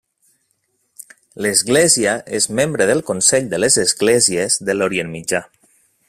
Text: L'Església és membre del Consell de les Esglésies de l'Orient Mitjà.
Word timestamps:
L'Església 1.45 2.15
és 2.39 2.49
membre 2.61 2.87
del 2.93 3.05
Consell 3.13 3.51
de 3.55 3.59
les 3.65 3.77
Esglésies 3.85 4.61
de 4.71 4.77
l'Orient 4.81 5.13
Mitjà. 5.17 5.43